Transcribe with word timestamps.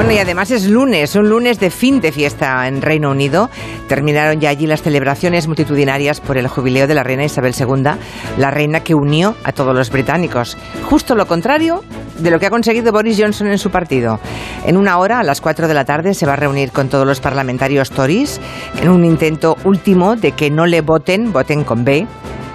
Bueno, 0.00 0.14
y 0.14 0.18
además 0.18 0.50
es 0.50 0.66
lunes, 0.66 1.14
un 1.14 1.28
lunes 1.28 1.60
de 1.60 1.68
fin 1.68 2.00
de 2.00 2.10
fiesta 2.10 2.66
en 2.66 2.80
Reino 2.80 3.10
Unido. 3.10 3.50
Terminaron 3.86 4.40
ya 4.40 4.48
allí 4.48 4.66
las 4.66 4.80
celebraciones 4.80 5.46
multitudinarias 5.46 6.22
por 6.22 6.38
el 6.38 6.48
jubileo 6.48 6.86
de 6.86 6.94
la 6.94 7.02
reina 7.02 7.24
Isabel 7.24 7.54
II, 7.54 7.98
la 8.38 8.50
reina 8.50 8.80
que 8.80 8.94
unió 8.94 9.36
a 9.44 9.52
todos 9.52 9.74
los 9.76 9.90
británicos. 9.90 10.56
Justo 10.88 11.14
lo 11.14 11.26
contrario 11.26 11.84
de 12.18 12.30
lo 12.30 12.40
que 12.40 12.46
ha 12.46 12.50
conseguido 12.50 12.92
Boris 12.92 13.18
Johnson 13.20 13.48
en 13.48 13.58
su 13.58 13.68
partido. 13.68 14.18
En 14.64 14.78
una 14.78 14.96
hora, 14.96 15.18
a 15.18 15.22
las 15.22 15.42
4 15.42 15.68
de 15.68 15.74
la 15.74 15.84
tarde, 15.84 16.14
se 16.14 16.24
va 16.24 16.32
a 16.32 16.36
reunir 16.36 16.72
con 16.72 16.88
todos 16.88 17.06
los 17.06 17.20
parlamentarios 17.20 17.90
Tories 17.90 18.40
en 18.80 18.88
un 18.88 19.04
intento 19.04 19.58
último 19.64 20.16
de 20.16 20.32
que 20.32 20.50
no 20.50 20.64
le 20.64 20.80
voten, 20.80 21.30
voten 21.30 21.62
con 21.62 21.84
B, 21.84 22.06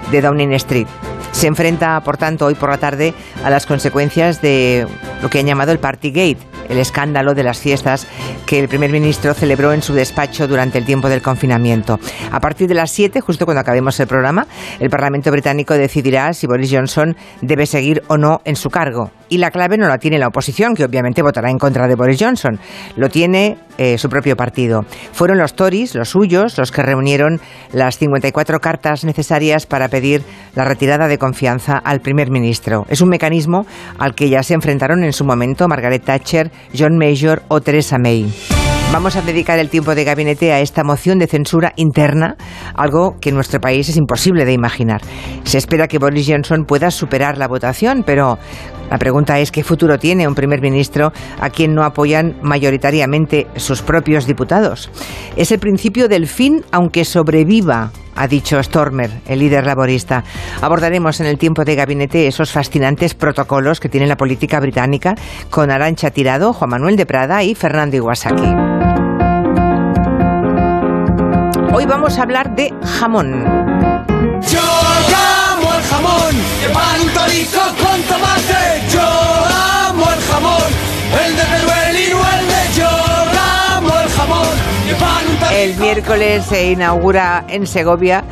de 0.10 0.22
Downing 0.22 0.54
Street. 0.54 0.88
Se 1.32 1.46
enfrenta, 1.46 2.02
por 2.02 2.18
tanto, 2.18 2.48
hoy 2.48 2.56
por 2.56 2.72
la 2.72 2.80
tarde 2.80 3.14
a 3.44 3.52
las 3.52 3.68
consecuencias 3.68 4.42
de 4.42 4.88
lo 5.22 5.30
que 5.30 5.38
han 5.38 5.46
llamado 5.46 5.72
el 5.72 5.78
Partygate, 5.78 6.55
el 6.70 6.78
escándalo 6.78 7.34
de 7.34 7.44
las 7.44 7.60
fiestas 7.60 8.08
que 8.46 8.60
el 8.60 8.68
primer 8.68 8.92
ministro 8.92 9.34
celebró 9.34 9.74
en 9.74 9.82
su 9.82 9.94
despacho 9.94 10.48
durante 10.48 10.78
el 10.78 10.86
tiempo 10.86 11.10
del 11.10 11.22
confinamiento. 11.22 12.00
A 12.32 12.40
partir 12.40 12.68
de 12.68 12.76
las 12.76 12.92
7, 12.92 13.22
justo 13.22 13.46
cuando 13.46 13.62
acabemos 13.62 14.00
el 14.00 14.08
programa, 14.08 14.48
el 14.80 14.90
Parlamento 14.90 15.32
británico 15.32 15.74
decidirá 15.74 16.34
si 16.34 16.48
Boris 16.48 16.72
Johnson 16.72 17.16
debe 17.42 17.66
seguir 17.66 18.04
o 18.08 18.18
no 18.18 18.42
en 18.46 18.56
su 18.56 18.70
cargo. 18.70 19.12
Y 19.28 19.40
la 19.40 19.50
clave 19.50 19.78
no 19.78 19.88
la 19.88 19.98
tiene 19.98 20.20
la 20.20 20.28
oposición, 20.28 20.76
que 20.76 20.86
obviamente 20.86 21.24
votará 21.24 21.50
en 21.50 21.58
contra 21.58 21.88
de 21.88 21.96
Boris 21.96 22.22
Johnson. 22.22 22.60
Lo 22.96 23.10
tiene 23.10 23.58
eh, 23.78 23.98
su 23.98 24.08
propio 24.08 24.38
partido. 24.38 24.86
Fueron 25.12 25.38
los 25.38 25.56
Tories, 25.56 25.96
los 25.96 26.10
suyos, 26.10 26.58
los 26.58 26.72
que 26.72 26.84
reunieron 26.84 27.42
las 27.74 27.98
54 27.98 28.60
cartas 28.60 29.04
necesarias 29.04 29.66
para 29.66 29.90
pedir 29.90 30.24
la 30.54 30.64
retirada 30.64 31.08
de 31.08 31.18
confianza 31.18 31.78
al 31.78 32.02
primer 32.02 32.30
ministro. 32.30 32.86
Es 32.88 33.02
un 33.02 33.10
mecanismo 33.10 33.66
al 33.98 34.14
que 34.16 34.30
ya 34.30 34.44
se 34.44 34.54
enfrentaron 34.54 35.04
en 35.04 35.12
su 35.12 35.26
momento 35.26 35.68
Margaret 35.68 36.04
Thatcher, 36.04 36.52
John 36.78 36.98
Major 36.98 37.44
o 37.48 37.62
Theresa 37.62 37.98
May. 37.98 38.26
Vamos 38.92 39.16
a 39.18 39.22
dedicar 39.22 39.60
el 39.60 39.70
tiempo 39.70 39.94
de 39.94 40.06
gabinete 40.06 40.54
a 40.54 40.62
esta 40.62 40.84
moción 40.84 41.20
de 41.20 41.28
censura 41.28 41.74
interna, 41.76 42.38
algo 42.76 43.18
que 43.20 43.30
en 43.30 43.36
nuestro 43.36 43.60
país 43.60 43.90
es 43.90 43.98
imposible 43.98 44.46
de 44.46 44.54
imaginar. 44.54 45.02
Se 45.44 45.58
espera 45.58 45.88
que 45.88 45.98
Boris 45.98 46.28
Johnson 46.30 46.64
pueda 46.66 46.92
superar 46.92 47.38
la 47.38 47.48
votación, 47.48 48.04
pero 48.06 48.38
la 48.90 48.98
pregunta 48.98 49.40
es 49.40 49.52
qué 49.52 49.64
futuro 49.64 49.98
tiene 49.98 50.28
un 50.28 50.36
primer 50.36 50.62
ministro 50.62 51.12
a 51.40 51.50
quien 51.50 51.74
no 51.74 51.84
apoyan 51.84 52.38
mayoritariamente 52.42 53.48
sus 53.56 53.82
propios 53.82 54.26
diputados. 54.26 54.90
Es 55.36 55.52
el 55.52 55.60
principio 55.60 56.08
del 56.08 56.28
fin, 56.28 56.64
aunque 56.72 57.06
sobreviva 57.06 57.92
ha 58.16 58.28
dicho 58.28 58.62
Stormer, 58.64 59.12
el 59.28 59.40
líder 59.40 59.66
laborista. 59.66 60.24
Abordaremos 60.62 61.20
en 61.20 61.28
el 61.28 61.38
tiempo 61.38 61.66
de 61.66 61.76
gabinete 61.76 62.28
esos 62.28 62.52
fascinantes 62.52 63.14
protocolos 63.14 63.80
que 63.80 63.90
tiene 63.90 64.08
la 64.08 64.16
política 64.16 64.60
británica 64.60 65.16
con 65.50 65.70
Arancha 65.70 66.12
Tirado, 66.12 66.54
Juan 66.54 66.70
Manuel 66.70 66.96
de 66.96 67.06
Prada 67.06 67.44
y 67.44 67.56
Fernando 67.56 67.98
Iwasaki. 67.98 68.56
Hoy 71.74 71.86
vamos 71.86 72.18
a 72.18 72.24
hablar 72.24 72.56
de 72.56 72.74
jamón. 73.00 73.44
El 85.52 85.72
El 85.72 85.76
miércoles 85.78 86.46
se 86.46 86.72
inaugura 86.72 87.46
en 87.48 87.66
Segovia 87.66 88.24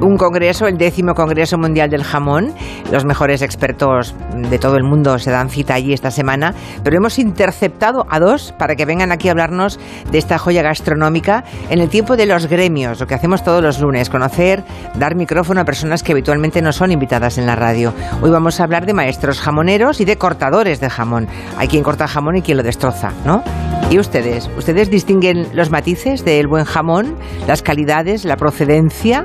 un 0.00 0.16
congreso, 0.16 0.66
el 0.66 0.76
décimo 0.76 1.14
Congreso 1.14 1.58
Mundial 1.58 1.90
del 1.90 2.04
Jamón. 2.04 2.54
Los 2.92 3.04
mejores 3.04 3.42
expertos 3.42 4.14
de 4.34 4.58
todo 4.58 4.76
el 4.76 4.84
mundo 4.84 5.18
se 5.18 5.30
dan 5.30 5.48
cita 5.48 5.74
allí 5.74 5.92
esta 5.92 6.10
semana, 6.10 6.54
pero 6.84 6.96
hemos 6.96 7.18
interceptado 7.18 8.06
a 8.10 8.20
dos 8.20 8.54
para 8.58 8.76
que 8.76 8.84
vengan 8.84 9.12
aquí 9.12 9.28
a 9.28 9.32
hablarnos 9.32 9.78
de 10.10 10.18
esta 10.18 10.38
joya 10.38 10.62
gastronómica 10.62 11.44
en 11.70 11.80
el 11.80 11.88
tiempo 11.88 12.16
de 12.16 12.26
los 12.26 12.46
gremios, 12.46 13.00
lo 13.00 13.06
que 13.06 13.14
hacemos 13.14 13.42
todos 13.42 13.62
los 13.62 13.80
lunes, 13.80 14.10
conocer, 14.10 14.64
dar 14.94 15.16
micrófono 15.16 15.60
a 15.60 15.64
personas 15.64 16.02
que 16.02 16.12
habitualmente 16.12 16.62
no 16.62 16.72
son 16.72 16.92
invitadas 16.92 17.38
en 17.38 17.46
la 17.46 17.56
radio. 17.56 17.92
Hoy 18.20 18.30
vamos 18.30 18.60
a 18.60 18.64
hablar 18.64 18.86
de 18.86 18.94
maestros 18.94 19.40
jamoneros 19.40 20.00
y 20.00 20.04
de 20.04 20.16
cortadores 20.16 20.80
de 20.80 20.90
jamón. 20.90 21.26
Hay 21.56 21.68
quien 21.68 21.82
corta 21.82 22.06
jamón 22.06 22.36
y 22.36 22.42
quien 22.42 22.58
lo 22.58 22.62
destroza, 22.62 23.12
¿no? 23.24 23.42
¿Y 23.90 23.98
ustedes? 23.98 24.50
¿Ustedes 24.56 24.90
distinguen 24.90 25.48
los 25.52 25.70
matices 25.70 26.24
del 26.24 26.48
buen 26.48 26.64
jamón, 26.64 27.16
las 27.46 27.62
calidades, 27.62 28.24
la 28.24 28.36
procedencia? 28.36 29.22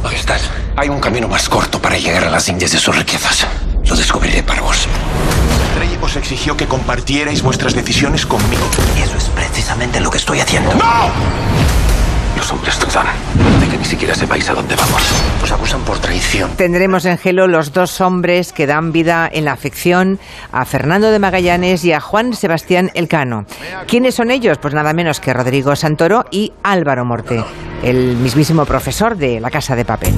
Majestad, 0.01 0.39
hay 0.75 0.89
un 0.89 0.99
camino 0.99 1.27
más 1.27 1.47
corto 1.49 1.79
para 1.79 1.99
llegar 1.99 2.23
a 2.23 2.31
las 2.31 2.49
Indias 2.49 2.71
de 2.71 2.79
sus 2.79 2.97
riquezas. 2.97 3.45
Lo 3.87 3.95
descubriré 3.95 4.43
para 4.43 4.61
vos. 4.61 4.87
El 5.73 5.79
rey 5.79 5.97
os 6.01 6.15
exigió 6.15 6.55
que 6.57 6.67
compartierais 6.67 7.41
vuestras 7.41 7.73
decisiones 7.73 8.25
conmigo. 8.25 8.63
Y 8.97 9.01
eso 9.01 9.17
es 9.17 9.29
precisamente 9.29 9.99
lo 9.99 10.09
que 10.09 10.17
estoy 10.17 10.39
haciendo. 10.39 10.73
¡No! 10.75 11.09
Los 12.37 12.51
hombres 12.51 12.77
dudan 12.79 13.05
de 13.59 13.67
que 13.67 13.77
ni 13.77 13.85
siquiera 13.85 14.13
sepáis 14.13 14.49
a 14.49 14.53
dónde 14.53 14.75
vamos. 14.75 15.01
Os 15.41 15.51
acusan 15.51 15.81
por 15.81 15.99
traición. 15.99 16.51
Tendremos 16.57 17.05
en 17.05 17.17
Gelo 17.17 17.47
los 17.47 17.71
dos 17.71 18.01
hombres 18.01 18.51
que 18.51 18.67
dan 18.67 18.91
vida 18.91 19.29
en 19.31 19.45
la 19.45 19.55
ficción, 19.55 20.19
a 20.51 20.65
Fernando 20.65 21.11
de 21.11 21.19
Magallanes 21.19 21.85
y 21.85 21.93
a 21.93 22.01
Juan 22.01 22.33
Sebastián 22.33 22.91
Elcano. 22.93 23.45
¿Quiénes 23.87 24.15
son 24.15 24.31
ellos? 24.31 24.57
Pues 24.61 24.73
nada 24.73 24.93
menos 24.93 25.19
que 25.19 25.33
Rodrigo 25.33 25.75
Santoro 25.75 26.25
y 26.29 26.51
Álvaro 26.63 27.05
Morte, 27.05 27.43
el 27.83 28.17
mismísimo 28.17 28.65
profesor 28.65 29.15
de 29.15 29.39
La 29.39 29.49
Casa 29.49 29.75
de 29.75 29.85
Papel. 29.85 30.13